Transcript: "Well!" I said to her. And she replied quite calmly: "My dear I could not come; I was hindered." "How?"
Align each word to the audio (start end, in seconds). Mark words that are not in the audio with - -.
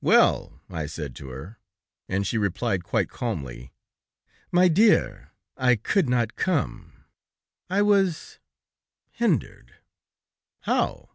"Well!" 0.00 0.60
I 0.70 0.86
said 0.86 1.16
to 1.16 1.30
her. 1.30 1.58
And 2.08 2.24
she 2.24 2.38
replied 2.38 2.84
quite 2.84 3.08
calmly: 3.08 3.72
"My 4.52 4.68
dear 4.68 5.32
I 5.56 5.74
could 5.74 6.08
not 6.08 6.36
come; 6.36 7.02
I 7.68 7.82
was 7.82 8.38
hindered." 9.10 9.74
"How?" 10.60 11.08